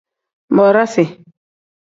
[0.55, 1.05] Bodasi.